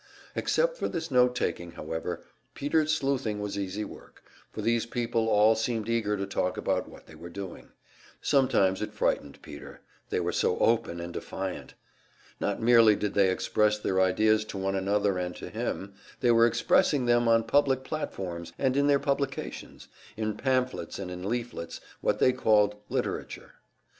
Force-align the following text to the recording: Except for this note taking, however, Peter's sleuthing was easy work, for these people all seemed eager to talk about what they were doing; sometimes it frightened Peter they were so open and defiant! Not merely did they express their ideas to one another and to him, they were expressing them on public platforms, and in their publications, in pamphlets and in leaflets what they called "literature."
Except 0.35 0.77
for 0.77 0.87
this 0.89 1.11
note 1.11 1.35
taking, 1.35 1.73
however, 1.73 2.23
Peter's 2.55 2.91
sleuthing 2.91 3.39
was 3.39 3.55
easy 3.55 3.85
work, 3.85 4.23
for 4.51 4.63
these 4.63 4.87
people 4.87 5.29
all 5.29 5.53
seemed 5.53 5.87
eager 5.87 6.17
to 6.17 6.25
talk 6.25 6.57
about 6.57 6.89
what 6.89 7.05
they 7.05 7.13
were 7.13 7.29
doing; 7.29 7.69
sometimes 8.19 8.81
it 8.81 8.95
frightened 8.95 9.39
Peter 9.43 9.81
they 10.09 10.19
were 10.19 10.31
so 10.31 10.57
open 10.57 10.99
and 10.99 11.13
defiant! 11.13 11.75
Not 12.39 12.59
merely 12.59 12.95
did 12.95 13.13
they 13.13 13.29
express 13.29 13.77
their 13.77 14.01
ideas 14.01 14.43
to 14.45 14.57
one 14.57 14.75
another 14.75 15.19
and 15.19 15.35
to 15.35 15.49
him, 15.49 15.93
they 16.19 16.31
were 16.31 16.47
expressing 16.47 17.05
them 17.05 17.27
on 17.27 17.43
public 17.43 17.83
platforms, 17.83 18.53
and 18.57 18.75
in 18.75 18.87
their 18.87 18.97
publications, 18.99 19.87
in 20.17 20.35
pamphlets 20.35 20.97
and 20.97 21.11
in 21.11 21.21
leaflets 21.29 21.79
what 22.01 22.17
they 22.17 22.33
called 22.33 22.73
"literature." 22.89 23.53